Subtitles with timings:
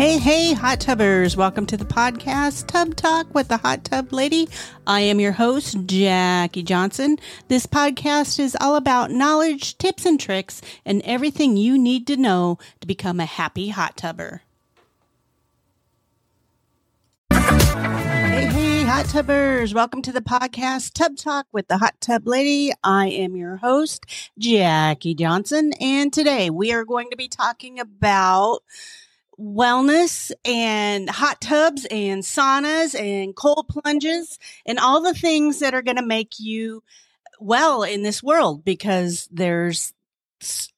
[0.00, 1.36] Hey, hey, hot tubbers.
[1.36, 4.48] Welcome to the podcast Tub Talk with the Hot Tub Lady.
[4.86, 7.18] I am your host, Jackie Johnson.
[7.48, 12.58] This podcast is all about knowledge, tips, and tricks, and everything you need to know
[12.80, 14.40] to become a happy hot tubber.
[17.30, 19.74] Hey, hey, hot tubbers.
[19.74, 22.72] Welcome to the podcast Tub Talk with the Hot Tub Lady.
[22.82, 24.06] I am your host,
[24.38, 28.60] Jackie Johnson, and today we are going to be talking about
[29.40, 35.82] wellness and hot tubs and saunas and cold plunges and all the things that are
[35.82, 36.82] going to make you
[37.40, 39.94] well in this world because there's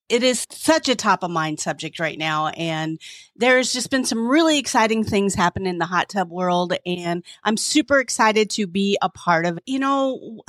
[0.08, 3.00] it is such a top of mind subject right now and
[3.34, 7.56] there's just been some really exciting things happen in the hot tub world and I'm
[7.56, 10.42] super excited to be a part of you know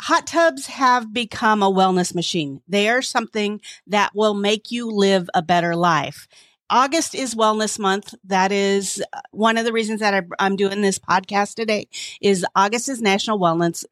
[0.00, 2.62] hot tubs have become a wellness machine.
[2.66, 6.26] They are something that will make you live a better life.
[6.70, 8.14] August is Wellness Month.
[8.24, 11.88] That is uh, one of the reasons that I, am doing this podcast today.
[12.20, 13.84] Is August is National Wellness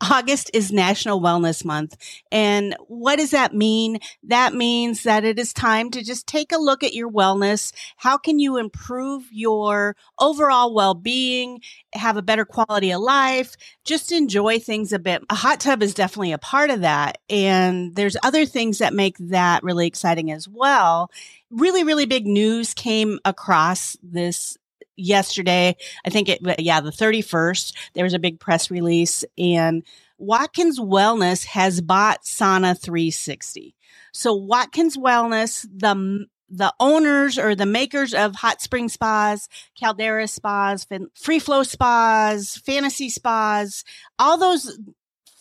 [0.00, 1.96] August is National Wellness Month.
[2.30, 3.98] And what does that mean?
[4.24, 7.72] That means that it is time to just take a look at your wellness.
[7.96, 11.60] How can you improve your overall well-being,
[11.92, 15.22] have a better quality of life, just enjoy things a bit.
[15.30, 17.18] A hot tub is definitely a part of that.
[17.28, 21.10] And there's other things that make that really exciting as well.
[21.50, 24.56] Really, really big news came across this
[25.00, 25.76] yesterday.
[26.04, 29.82] I think it, yeah, the 31st, there was a big press release and
[30.18, 33.74] Watkins Wellness has bought Sauna 360.
[34.12, 40.84] So Watkins Wellness, the the owners or the makers of hot spring spas, caldera spas,
[41.14, 43.84] free flow spas, fantasy spas,
[44.18, 44.78] all those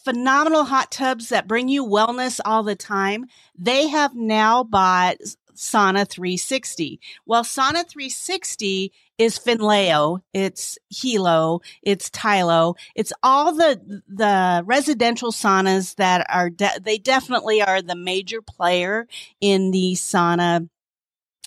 [0.04, 3.26] phenomenal hot tubs that bring you wellness all the time.
[3.58, 5.18] They have now bought
[5.56, 7.00] Sauna 360.
[7.26, 15.96] Well, Sauna 360 is Finnleo, it's Helo, it's Tylo, it's all the the residential saunas
[15.98, 19.08] that are de- they definitely are the major player
[19.42, 20.70] in the sauna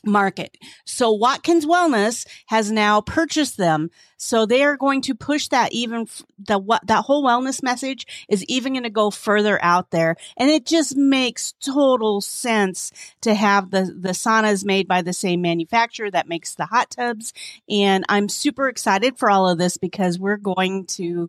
[0.05, 0.57] market.
[0.85, 3.91] So Watkins Wellness has now purchased them.
[4.17, 6.07] So they are going to push that even
[6.39, 10.17] the what that whole wellness message is even going to go further out there.
[10.37, 12.93] And it just makes total sense
[13.23, 17.33] to have the the saunas made by the same manufacturer that makes the hot tubs.
[17.69, 21.29] And I'm super excited for all of this because we're going to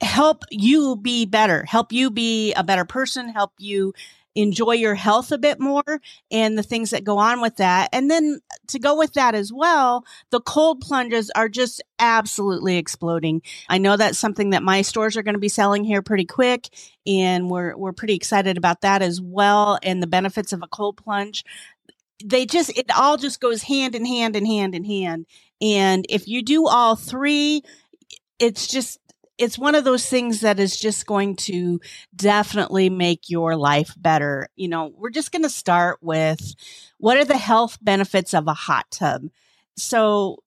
[0.00, 3.92] help you be better, help you be a better person, help you
[4.36, 7.88] enjoy your health a bit more and the things that go on with that.
[7.92, 13.42] And then to go with that as well, the cold plunges are just absolutely exploding.
[13.68, 16.68] I know that's something that my stores are going to be selling here pretty quick
[17.06, 20.98] and we're we're pretty excited about that as well and the benefits of a cold
[20.98, 21.44] plunge.
[22.24, 25.26] They just it all just goes hand in hand and hand in hand.
[25.60, 27.62] And if you do all three,
[28.38, 29.00] it's just
[29.38, 31.80] it's one of those things that is just going to
[32.14, 34.48] definitely make your life better.
[34.56, 36.54] You know, we're just going to start with
[36.98, 39.22] what are the health benefits of a hot tub?
[39.76, 40.42] So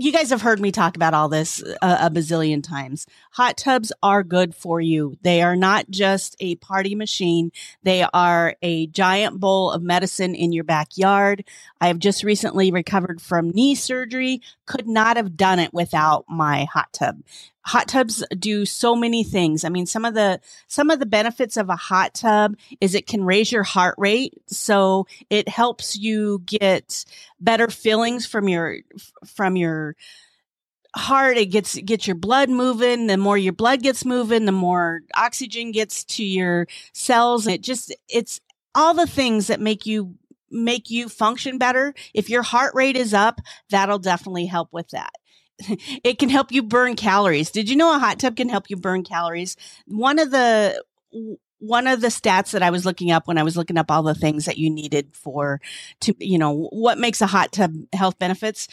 [0.00, 3.06] you guys have heard me talk about all this a, a, bazillion times.
[3.32, 5.14] Hot tubs are good for you.
[5.20, 7.52] They are not just a party machine.
[7.82, 11.44] They are a giant bowl of medicine in your backyard.
[11.82, 14.40] I have just recently recovered from knee surgery.
[14.64, 17.18] Could not have done it without my hot tub
[17.62, 19.64] hot tubs do so many things.
[19.64, 23.06] I mean, some of the, some of the benefits of a hot tub is it
[23.06, 24.34] can raise your heart rate.
[24.46, 27.04] So it helps you get
[27.38, 28.78] better feelings from your,
[29.26, 29.96] from your,
[30.96, 31.36] heart.
[31.36, 33.06] It gets gets your blood moving.
[33.06, 37.46] The more your blood gets moving the more oxygen gets to your cells.
[37.46, 38.40] It just it's
[38.74, 40.16] all the things that make you
[40.50, 41.94] make you function better.
[42.12, 43.40] If your heart rate is up
[43.70, 45.12] that'll definitely help with that
[46.04, 47.50] it can help you burn calories.
[47.50, 49.56] Did you know a hot tub can help you burn calories?
[49.86, 50.82] One of the
[51.58, 54.02] one of the stats that I was looking up when I was looking up all
[54.02, 55.60] the things that you needed for
[56.00, 58.68] to you know what makes a hot tub health benefits.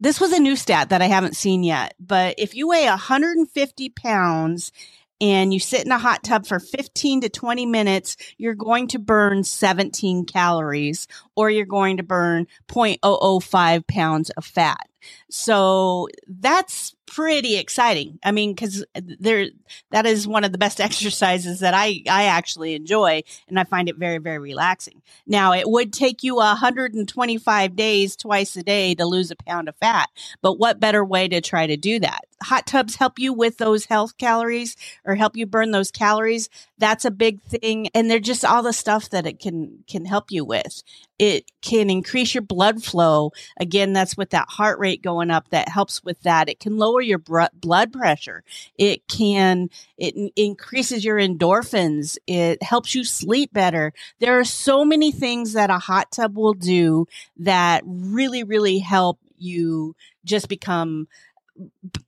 [0.00, 3.88] This was a new stat that I haven't seen yet, but if you weigh 150
[3.90, 4.72] pounds
[5.20, 8.98] and you sit in a hot tub for 15 to 20 minutes, you're going to
[8.98, 14.86] burn 17 calories or you're going to burn 0.005 pounds of fat.
[15.30, 18.18] So that's pretty exciting.
[18.24, 19.48] I mean, cause there,
[19.90, 23.88] that is one of the best exercises that I, I actually enjoy and I find
[23.88, 25.02] it very, very relaxing.
[25.26, 29.76] Now it would take you 125 days twice a day to lose a pound of
[29.76, 30.08] fat,
[30.42, 32.24] but what better way to try to do that?
[32.44, 36.50] Hot tubs help you with those health calories or help you burn those calories.
[36.78, 37.88] That's a big thing.
[37.94, 40.82] And they're just all the stuff that it can, can help you with.
[41.18, 43.32] It can increase your blood flow.
[43.58, 46.48] Again, that's with that heart rate going up that helps with that.
[46.50, 48.44] It can lower your br- blood pressure.
[48.78, 52.18] It can, it n- increases your endorphins.
[52.26, 53.94] It helps you sleep better.
[54.20, 57.06] There are so many things that a hot tub will do
[57.38, 61.08] that really, really help you just become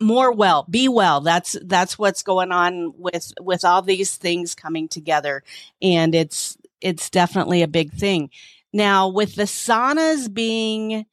[0.01, 4.89] more well be well that's that's what's going on with with all these things coming
[4.89, 5.43] together
[5.81, 8.29] and it's it's definitely a big thing
[8.73, 11.07] now with the saunas being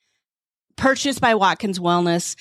[0.75, 2.35] purchased by watkins wellness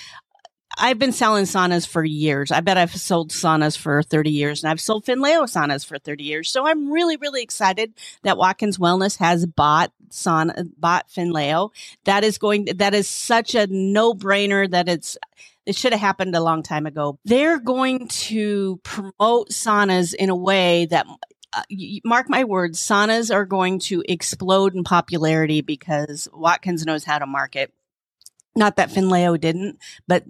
[0.78, 2.50] I've been selling saunas for years.
[2.50, 6.24] I bet I've sold saunas for 30 years and I've sold Finnleo saunas for 30
[6.24, 6.50] years.
[6.50, 7.92] So I'm really, really excited
[8.22, 11.70] that Watkins Wellness has bought sauna, bought Finnleo.
[12.04, 15.18] That is going, that is such a no brainer that it's,
[15.66, 17.18] it should have happened a long time ago.
[17.24, 21.06] They're going to promote saunas in a way that
[21.52, 21.62] uh,
[22.04, 27.26] mark my words, saunas are going to explode in popularity because Watkins knows how to
[27.26, 27.72] market.
[28.56, 30.24] Not that Finnleo didn't, but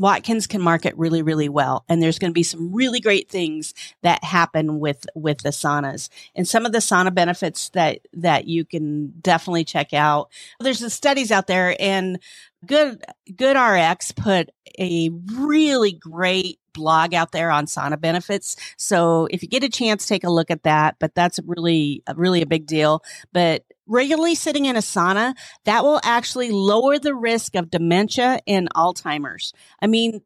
[0.00, 1.84] Watkins can market really, really well.
[1.88, 6.08] And there's going to be some really great things that happen with, with the saunas
[6.34, 10.30] and some of the sauna benefits that, that you can definitely check out.
[10.58, 12.18] There's the studies out there and
[12.64, 18.56] good, GoodRx put a really great blog out there on sauna benefits.
[18.76, 20.96] So if you get a chance, take a look at that.
[20.98, 23.02] But that's really, really a big deal.
[23.32, 25.34] But regularly sitting in a sauna,
[25.64, 29.52] that will actually lower the risk of dementia and Alzheimer's.
[29.82, 30.22] I mean,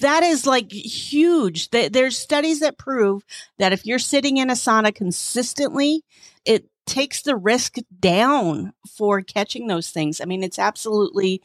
[0.00, 1.68] that is like huge.
[1.70, 3.22] There's studies that prove
[3.58, 6.02] that if you're sitting in a sauna consistently,
[6.44, 10.20] it takes the risk down for catching those things.
[10.20, 11.42] I mean, it's absolutely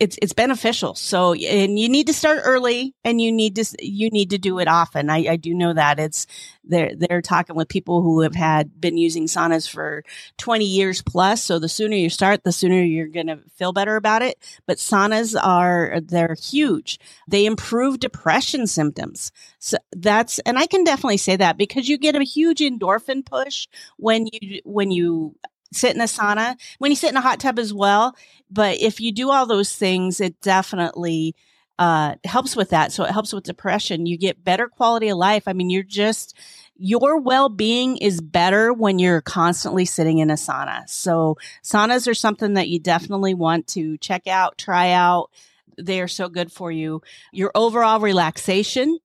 [0.00, 0.94] it's it's beneficial.
[0.94, 4.58] So and you need to start early and you need to you need to do
[4.58, 5.10] it often.
[5.10, 6.26] I, I do know that it's
[6.64, 10.02] they're they're talking with people who have had been using saunas for
[10.38, 11.44] 20 years plus.
[11.44, 14.38] So the sooner you start, the sooner you're gonna feel better about it.
[14.66, 16.98] But saunas are they're huge.
[17.28, 19.32] They improve depression symptoms.
[19.58, 23.68] So that's and I can definitely say that because you get a huge endorphin push
[23.98, 25.36] when you when you
[25.72, 28.16] sit in a sauna, when you sit in a hot tub as well.
[28.50, 31.34] But if you do all those things, it definitely
[31.78, 32.92] uh, helps with that.
[32.92, 34.06] So it helps with depression.
[34.06, 35.44] You get better quality of life.
[35.46, 36.36] I mean, you're just,
[36.76, 40.88] your well-being is better when you're constantly sitting in a sauna.
[40.88, 45.30] So saunas are something that you definitely want to check out, try out.
[45.78, 47.00] They are so good for you.
[47.32, 48.98] Your overall relaxation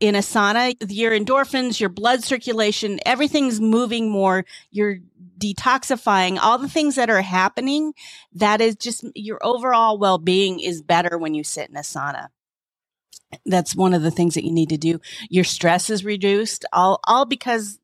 [0.00, 4.44] in a sauna, your endorphins, your blood circulation, everything's moving more.
[4.70, 4.98] You're
[5.38, 7.94] detoxifying, all the things that are happening.
[8.32, 12.28] That is just your overall well being is better when you sit in a sauna.
[13.44, 15.00] That's one of the things that you need to do.
[15.28, 17.78] Your stress is reduced, all, all because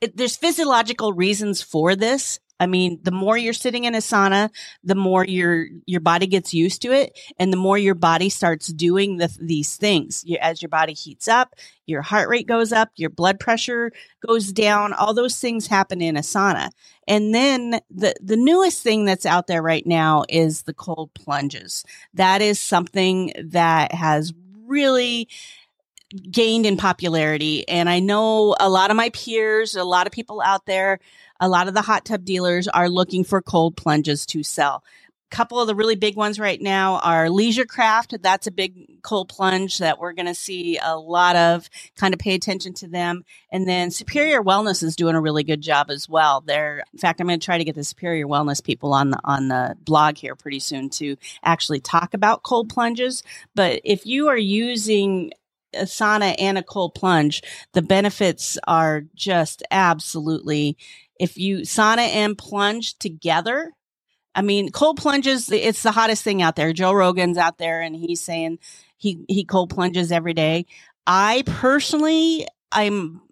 [0.00, 2.40] it, there's physiological reasons for this.
[2.58, 4.50] I mean, the more you're sitting in a sauna,
[4.82, 8.68] the more your your body gets used to it, and the more your body starts
[8.68, 10.22] doing the, these things.
[10.26, 11.54] You, as your body heats up,
[11.86, 13.92] your heart rate goes up, your blood pressure
[14.26, 14.92] goes down.
[14.94, 16.70] All those things happen in a sauna.
[17.06, 21.84] And then the the newest thing that's out there right now is the cold plunges.
[22.14, 24.32] That is something that has
[24.66, 25.28] really
[26.30, 27.68] gained in popularity.
[27.68, 31.00] And I know a lot of my peers, a lot of people out there
[31.40, 34.82] a lot of the hot tub dealers are looking for cold plunges to sell.
[35.32, 38.22] A couple of the really big ones right now are Leisure Craft.
[38.22, 41.68] That's a big cold plunge that we're going to see a lot of.
[41.96, 43.24] Kind of pay attention to them.
[43.50, 46.42] And then Superior Wellness is doing a really good job as well.
[46.42, 49.18] They're, in fact, I'm going to try to get the Superior Wellness people on the
[49.24, 53.24] on the blog here pretty soon to actually talk about cold plunges.
[53.56, 55.32] But if you are using
[55.76, 57.42] a sauna and a cold plunge,
[57.72, 60.76] the benefits are just absolutely
[61.18, 63.72] if you sauna and plunge together,
[64.34, 66.72] I mean, cold plunges, it's the hottest thing out there.
[66.72, 68.58] Joe Rogan's out there and he's saying
[68.96, 70.66] he, he cold plunges every day.
[71.06, 73.22] I personally, I'm,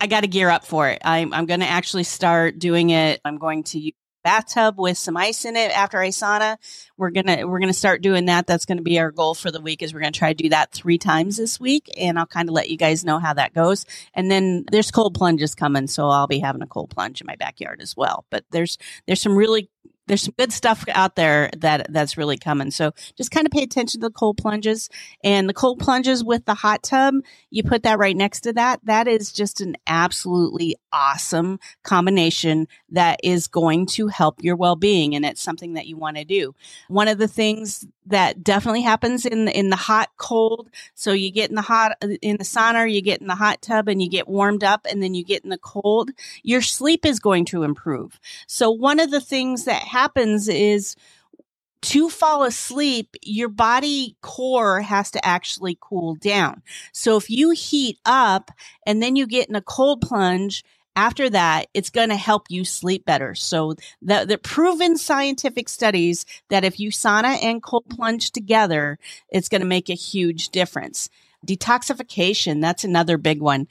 [0.00, 1.00] I got to gear up for it.
[1.04, 3.20] I'm, I'm going to actually start doing it.
[3.24, 6.56] I'm going to bathtub with some ice in it after I sauna.
[6.96, 8.46] We're gonna we're gonna start doing that.
[8.46, 9.82] That's gonna be our goal for the week.
[9.82, 12.54] Is we're gonna try to do that three times this week, and I'll kind of
[12.54, 13.86] let you guys know how that goes.
[14.14, 17.36] And then there's cold plunges coming, so I'll be having a cold plunge in my
[17.36, 18.24] backyard as well.
[18.30, 19.70] But there's there's some really
[20.10, 22.72] there's some good stuff out there that that's really coming.
[22.72, 24.90] So just kind of pay attention to the cold plunges
[25.22, 27.14] and the cold plunges with the hot tub.
[27.50, 28.80] You put that right next to that.
[28.82, 35.14] That is just an absolutely awesome combination that is going to help your well-being.
[35.14, 36.56] And it's something that you want to do.
[36.88, 40.68] One of the things that definitely happens in in the hot cold.
[40.94, 43.88] So you get in the hot, in the sauna, you get in the hot tub
[43.88, 46.10] and you get warmed up and then you get in the cold.
[46.42, 48.18] Your sleep is going to improve.
[48.48, 50.96] So one of the things that happens is
[51.82, 56.62] to fall asleep, your body core has to actually cool down.
[56.92, 58.50] So if you heat up
[58.86, 60.64] and then you get in a cold plunge,
[60.96, 63.34] after that, it's going to help you sleep better.
[63.34, 68.98] So the, the proven scientific studies that if you sauna and cold plunge together,
[69.30, 71.08] it's going to make a huge difference.
[71.46, 73.68] Detoxification, that's another big one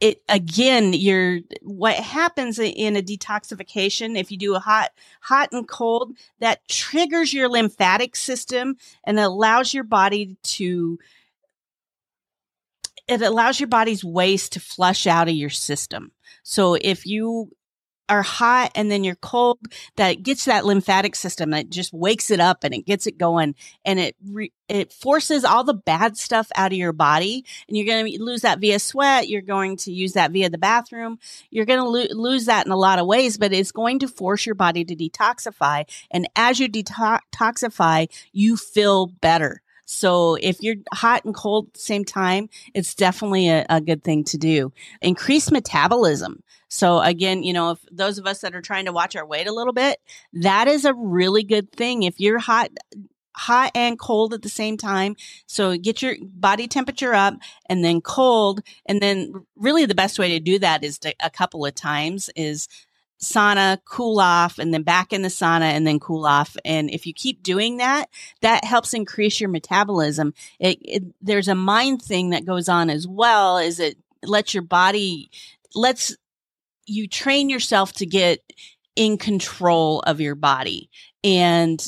[0.00, 4.90] it again you're what happens in a detoxification if you do a hot
[5.20, 10.98] hot and cold that triggers your lymphatic system and allows your body to
[13.08, 16.12] it allows your body's waste to flush out of your system.
[16.42, 17.50] So if you
[18.08, 19.58] are hot and then you're cold
[19.96, 23.54] that gets that lymphatic system that just wakes it up and it gets it going
[23.84, 27.86] and it re- it forces all the bad stuff out of your body and you're
[27.86, 31.18] going to lose that via sweat you're going to use that via the bathroom
[31.50, 34.08] you're going to lo- lose that in a lot of ways but it's going to
[34.08, 40.76] force your body to detoxify and as you detoxify you feel better so if you're
[40.92, 44.70] hot and cold at the same time, it's definitely a, a, good thing to do.
[45.00, 46.42] Increase metabolism.
[46.68, 49.46] So again, you know, if those of us that are trying to watch our weight
[49.46, 49.98] a little bit,
[50.34, 52.02] that is a really good thing.
[52.02, 52.68] If you're hot,
[53.34, 55.16] hot and cold at the same time.
[55.46, 58.60] So get your body temperature up and then cold.
[58.84, 62.28] And then really the best way to do that is to, a couple of times
[62.36, 62.68] is
[63.20, 66.56] sauna, cool off, and then back in the sauna and then cool off.
[66.64, 68.08] And if you keep doing that,
[68.42, 70.34] that helps increase your metabolism.
[70.60, 74.62] It, it, there's a mind thing that goes on as well, is it lets your
[74.62, 75.30] body,
[75.74, 76.16] lets
[76.86, 78.40] you train yourself to get
[78.96, 80.90] in control of your body.
[81.22, 81.84] And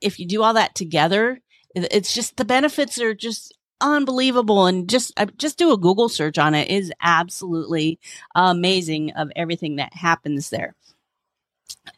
[0.00, 1.40] if you do all that together,
[1.74, 4.66] it's just the benefits are just unbelievable.
[4.66, 6.70] And just uh, just do a google search on it.
[6.70, 7.98] it is absolutely
[8.34, 10.74] amazing of everything that happens there.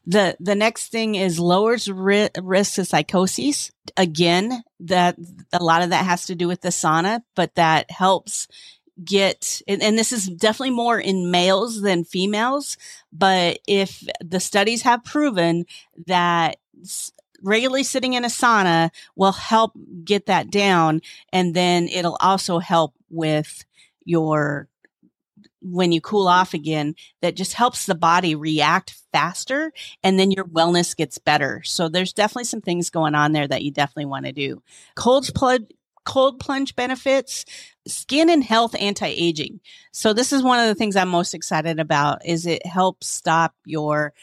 [0.06, 3.70] The the next thing is lowers ri- risk of psychosis.
[3.96, 5.16] Again that
[5.52, 8.46] a lot of that has to do with the sauna but that helps
[9.04, 12.76] get, and, and, this is definitely more in males than females,
[13.12, 15.64] but if the studies have proven
[16.06, 16.56] that
[17.42, 19.72] regularly sitting in a sauna will help
[20.04, 21.00] get that down,
[21.32, 23.64] and then it'll also help with
[24.04, 24.68] your
[25.62, 30.44] when you cool off again that just helps the body react faster and then your
[30.44, 31.62] wellness gets better.
[31.64, 34.62] So there's definitely some things going on there that you definitely want to do.
[34.94, 35.68] Cold plunge
[36.06, 37.44] cold plunge benefits
[37.86, 39.60] skin and health anti-aging.
[39.92, 43.54] So this is one of the things i'm most excited about is it helps stop
[43.66, 44.14] your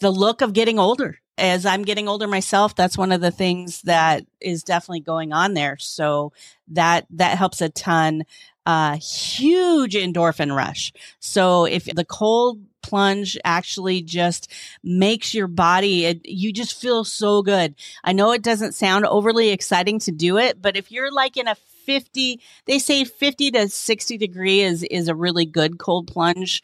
[0.00, 3.82] the look of getting older as i'm getting older myself that's one of the things
[3.82, 6.32] that is definitely going on there so
[6.68, 8.24] that that helps a ton
[8.64, 14.50] uh huge endorphin rush so if the cold plunge actually just
[14.82, 17.74] makes your body, it, you just feel so good.
[18.04, 21.48] I know it doesn't sound overly exciting to do it, but if you're like in
[21.48, 26.62] a 50, they say 50 to 60 degree is, is a really good cold plunge.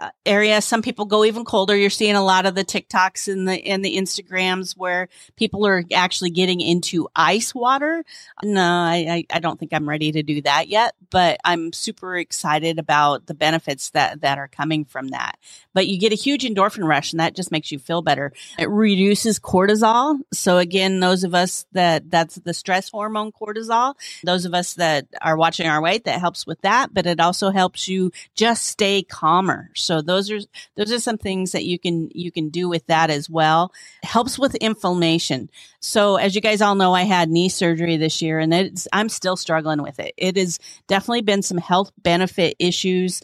[0.00, 0.60] Uh, area.
[0.60, 1.76] Some people go even colder.
[1.76, 5.84] You're seeing a lot of the TikToks and the and the Instagrams where people are
[5.92, 8.02] actually getting into ice water.
[8.42, 12.78] No, I, I don't think I'm ready to do that yet, but I'm super excited
[12.78, 15.38] about the benefits that that are coming from that.
[15.74, 18.32] But you get a huge endorphin rush, and that just makes you feel better.
[18.58, 20.20] It reduces cortisol.
[20.32, 23.94] So again, those of us that that's the stress hormone cortisol.
[24.24, 26.94] Those of us that are watching our weight, that helps with that.
[26.94, 29.70] But it also helps you just stay calmer.
[29.82, 30.40] So those are
[30.76, 33.72] those are some things that you can you can do with that as well.
[34.02, 35.50] helps with inflammation.
[35.80, 39.36] So as you guys all know, I had knee surgery this year, and I'm still
[39.36, 40.14] struggling with it.
[40.16, 43.22] It has definitely been some health benefit issues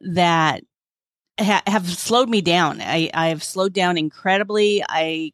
[0.00, 0.62] that
[1.38, 2.80] ha- have slowed me down.
[2.80, 4.82] I, I've slowed down incredibly.
[4.88, 5.32] I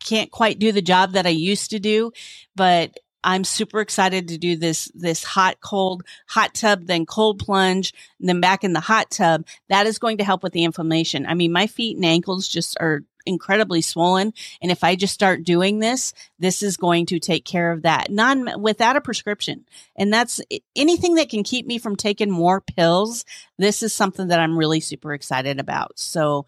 [0.00, 2.12] can't quite do the job that I used to do,
[2.54, 7.92] but I'm super excited to do this, this hot, cold, hot tub, then cold plunge,
[8.20, 9.46] and then back in the hot tub.
[9.68, 11.26] That is going to help with the inflammation.
[11.26, 14.32] I mean, my feet and ankles just are incredibly swollen.
[14.60, 18.10] And if I just start doing this, this is going to take care of that
[18.10, 19.64] non without a prescription.
[19.96, 20.40] And that's
[20.76, 23.24] anything that can keep me from taking more pills.
[23.58, 25.98] This is something that I'm really super excited about.
[25.98, 26.46] So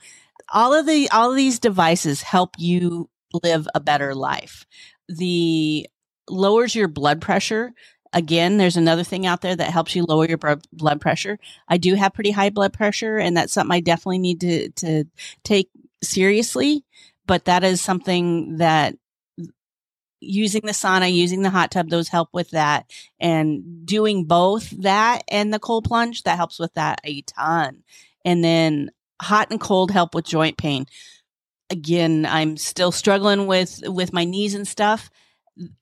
[0.52, 3.08] all of the all of these devices help you
[3.42, 4.66] live a better life.
[5.08, 5.88] The
[6.28, 7.72] lowers your blood pressure.
[8.12, 10.38] Again, there's another thing out there that helps you lower your
[10.72, 11.38] blood pressure.
[11.68, 15.04] I do have pretty high blood pressure, and that's something I definitely need to to
[15.44, 15.70] take
[16.02, 16.84] seriously.
[17.26, 18.96] But that is something that
[20.20, 22.90] using the sauna, using the hot tub, those help with that.
[23.20, 27.82] And doing both that and the cold plunge, that helps with that a ton.
[28.24, 28.90] And then
[29.20, 30.86] hot and cold help with joint pain.
[31.70, 35.10] Again, I'm still struggling with with my knees and stuff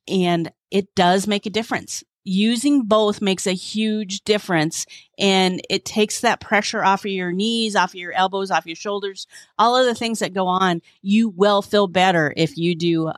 [0.08, 2.04] and it does make a difference.
[2.26, 4.86] Using both makes a huge difference
[5.18, 8.76] and it takes that pressure off of your knees, off of your elbows, off your
[8.76, 9.26] shoulders,
[9.58, 10.80] all of the things that go on.
[11.02, 13.12] You will feel better if you do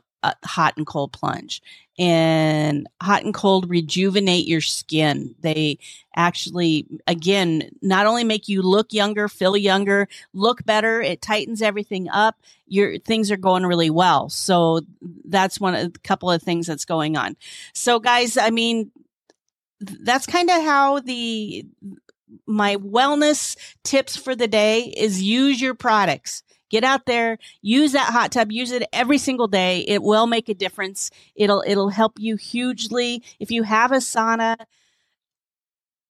[0.45, 1.61] hot and cold plunge
[1.99, 5.33] and hot and cold rejuvenate your skin.
[5.39, 5.79] They
[6.15, 12.07] actually, again, not only make you look younger, feel younger, look better, it tightens everything
[12.09, 12.35] up.
[12.67, 14.29] Your things are going really well.
[14.29, 14.81] So
[15.25, 17.35] that's one of a couple of things that's going on.
[17.73, 18.91] So guys, I mean,
[19.79, 21.65] that's kind of how the
[22.45, 28.11] my wellness tips for the day is use your products Get out there, use that
[28.11, 29.85] hot tub, use it every single day.
[29.87, 31.11] It will make a difference.
[31.35, 33.23] It'll it'll help you hugely.
[33.39, 34.57] If you have a sauna,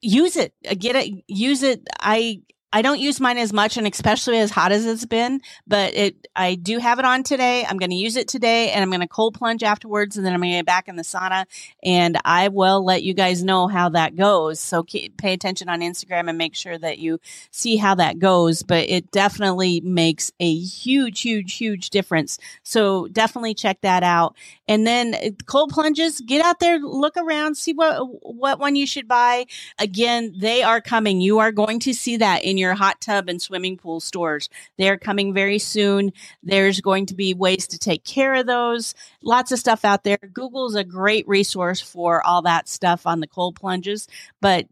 [0.01, 0.53] use it.
[0.79, 1.23] Get it.
[1.27, 1.81] Use it.
[1.99, 2.41] I
[2.73, 6.27] I don't use mine as much and especially as hot as it's been, but it,
[6.35, 7.65] I do have it on today.
[7.65, 10.33] I'm going to use it today and I'm going to cold plunge afterwards and then
[10.33, 11.45] I'm going to get back in the sauna
[11.81, 14.59] and I will let you guys know how that goes.
[14.59, 17.21] So keep, pay attention on Instagram and make sure that you
[17.51, 22.37] see how that goes, but it definitely makes a huge, huge, huge difference.
[22.63, 24.35] So definitely check that out.
[24.67, 28.85] And then uh, cold plunges, get out there, look around, see what, what one you
[28.85, 29.45] should buy.
[29.79, 31.21] Again, they are coming.
[31.21, 34.49] You are going to see that in your hot tub and swimming pool stores.
[34.77, 36.13] They're coming very soon.
[36.43, 38.93] There's going to be ways to take care of those.
[39.21, 40.17] Lots of stuff out there.
[40.17, 44.07] Google's a great resource for all that stuff on the cold plunges,
[44.41, 44.67] but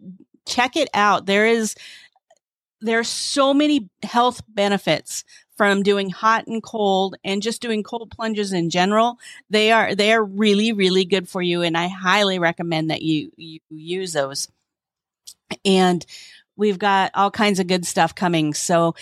[0.46, 1.26] check it out.
[1.26, 1.76] There is,
[2.82, 5.24] there's so many health benefits
[5.56, 9.18] from doing hot and cold and just doing cold plunges in general.
[9.50, 11.62] They are, they are really, really good for you.
[11.62, 14.50] And I highly recommend that you, you use those.
[15.64, 16.06] And
[16.58, 18.54] we've got all kinds of good stuff coming.
[18.54, 18.96] So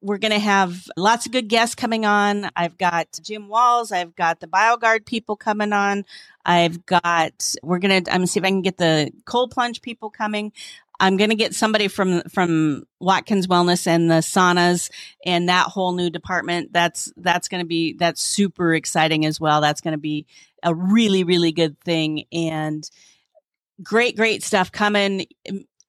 [0.00, 2.50] we're going to have lots of good guests coming on.
[2.54, 3.90] I've got Jim Walls.
[3.90, 6.04] I've got the BioGuard people coming on.
[6.44, 9.50] I've got, we're going to, I'm going to see if I can get the cold
[9.50, 10.52] plunge people coming.
[11.00, 14.90] I'm going to get somebody from, from Watkins Wellness and the saunas
[15.24, 16.72] and that whole new department.
[16.72, 19.60] That's, that's going to be, that's super exciting as well.
[19.60, 20.26] That's going to be
[20.62, 22.24] a really, really good thing.
[22.32, 22.88] And,
[23.82, 25.26] great, great stuff coming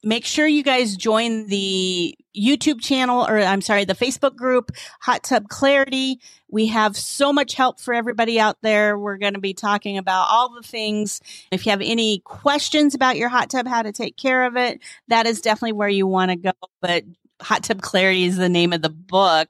[0.03, 5.23] make sure you guys join the YouTube channel or I'm sorry, the Facebook group, Hot
[5.23, 6.19] Tub Clarity.
[6.49, 8.97] We have so much help for everybody out there.
[8.97, 11.21] We're going to be talking about all the things.
[11.51, 14.79] If you have any questions about your hot tub, how to take care of it,
[15.09, 16.53] that is definitely where you want to go.
[16.81, 17.03] But
[17.41, 19.49] Hot Tub Clarity is the name of the book.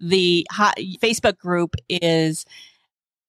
[0.00, 2.44] The hot Facebook group is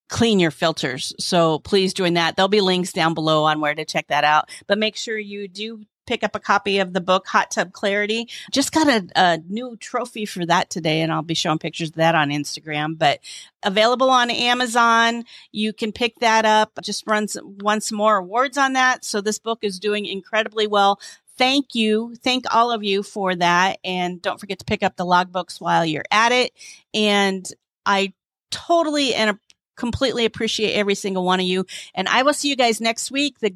[0.08, 1.12] clean your filters.
[1.18, 2.36] So please join that.
[2.36, 4.48] There'll be links down below on where to check that out.
[4.66, 8.28] But make sure you do pick up a copy of the book Hot Tub Clarity.
[8.50, 11.96] Just got a, a, new trophy for that today, and I'll be showing pictures of
[11.96, 12.96] that on Instagram.
[12.96, 13.20] But
[13.62, 16.78] available on Amazon, you can pick that up.
[16.82, 21.00] Just runs some more awards on that, so this book is doing incredibly well.
[21.36, 25.04] Thank you, thank all of you for that, and don't forget to pick up the
[25.04, 26.52] logbooks while you're at it.
[26.94, 27.46] And
[27.84, 28.14] I
[28.50, 29.38] totally and
[29.76, 31.66] completely appreciate every single one of you.
[31.94, 33.38] And I will see you guys next week.
[33.40, 33.54] The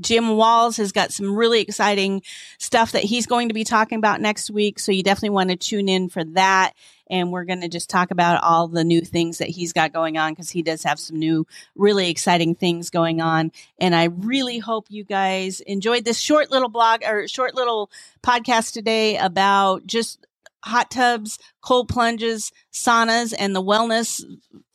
[0.00, 2.22] Jim Walls has got some really exciting
[2.58, 4.78] stuff that he's going to be talking about next week.
[4.78, 6.72] So you definitely want to tune in for that.
[7.10, 10.18] And we're going to just talk about all the new things that he's got going
[10.18, 13.50] on because he does have some new, really exciting things going on.
[13.80, 17.90] And I really hope you guys enjoyed this short little blog or short little
[18.22, 20.26] podcast today about just
[20.64, 24.24] hot tubs, cold plunges, saunas, and the wellness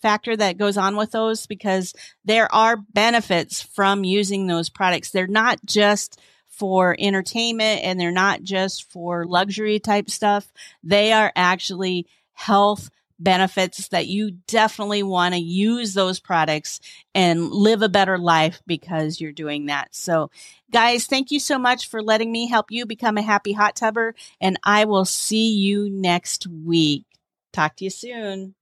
[0.02, 1.93] factor that goes on with those because
[2.26, 5.12] there are benefits from using those products.
[5.12, 6.19] They're not just
[6.50, 10.48] for entertainment and they're not just for luxury type stuff.
[10.84, 12.89] They are actually health
[13.24, 16.80] benefits that you definitely want to use those products
[17.16, 19.90] and live a better life because you're doing that.
[19.96, 20.30] So
[20.72, 24.16] guys, thank you so much for letting me help you become a happy hot tubber
[24.42, 27.06] and I will see you next week.
[27.52, 28.56] Talk to you soon.